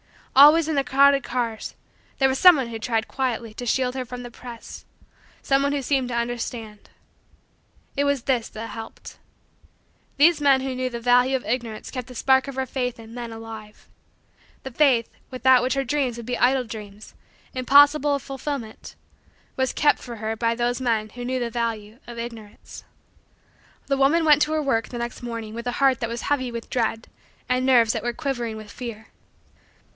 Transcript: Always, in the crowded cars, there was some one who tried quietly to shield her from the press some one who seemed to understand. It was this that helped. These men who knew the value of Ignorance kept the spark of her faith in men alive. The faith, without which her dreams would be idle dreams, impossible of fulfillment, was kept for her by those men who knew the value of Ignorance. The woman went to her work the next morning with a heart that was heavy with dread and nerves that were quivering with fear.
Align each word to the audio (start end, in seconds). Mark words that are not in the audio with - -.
Always, 0.35 0.67
in 0.67 0.73
the 0.73 0.83
crowded 0.83 1.23
cars, 1.23 1.75
there 2.17 2.29
was 2.29 2.39
some 2.39 2.55
one 2.55 2.69
who 2.69 2.79
tried 2.79 3.07
quietly 3.07 3.53
to 3.53 3.65
shield 3.67 3.93
her 3.93 4.05
from 4.05 4.23
the 4.23 4.31
press 4.31 4.85
some 5.43 5.61
one 5.61 5.73
who 5.73 5.83
seemed 5.83 6.07
to 6.07 6.15
understand. 6.15 6.89
It 7.95 8.05
was 8.05 8.23
this 8.23 8.49
that 8.49 8.69
helped. 8.69 9.19
These 10.17 10.41
men 10.41 10.61
who 10.61 10.73
knew 10.73 10.89
the 10.89 11.01
value 11.01 11.35
of 11.35 11.45
Ignorance 11.45 11.91
kept 11.91 12.07
the 12.07 12.15
spark 12.15 12.47
of 12.47 12.55
her 12.55 12.65
faith 12.65 12.97
in 12.97 13.13
men 13.13 13.31
alive. 13.31 13.87
The 14.63 14.71
faith, 14.71 15.07
without 15.29 15.61
which 15.61 15.75
her 15.75 15.83
dreams 15.83 16.17
would 16.17 16.25
be 16.25 16.37
idle 16.37 16.63
dreams, 16.63 17.13
impossible 17.53 18.15
of 18.15 18.23
fulfillment, 18.23 18.95
was 19.55 19.73
kept 19.73 19.99
for 19.99 20.15
her 20.15 20.35
by 20.35 20.55
those 20.55 20.81
men 20.81 21.09
who 21.09 21.25
knew 21.25 21.39
the 21.39 21.51
value 21.51 21.99
of 22.07 22.17
Ignorance. 22.17 22.83
The 23.85 23.97
woman 23.97 24.25
went 24.25 24.41
to 24.43 24.53
her 24.53 24.63
work 24.63 24.89
the 24.89 24.97
next 24.97 25.21
morning 25.21 25.53
with 25.53 25.67
a 25.67 25.73
heart 25.73 25.99
that 25.99 26.09
was 26.09 26.23
heavy 26.23 26.51
with 26.51 26.71
dread 26.71 27.07
and 27.47 27.65
nerves 27.65 27.93
that 27.93 28.01
were 28.01 28.13
quivering 28.13 28.57
with 28.57 28.71
fear. 28.71 29.09